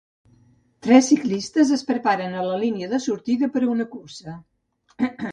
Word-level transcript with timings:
Tres 0.85 1.09
ciclistes 1.09 1.73
es 1.75 1.83
preparen 1.89 2.33
a 2.39 2.45
la 2.47 2.55
línia 2.63 2.89
de 2.93 2.99
sortida 3.03 3.49
per 3.57 3.63
a 3.65 3.69
una 3.75 3.85
cursa. 3.91 4.35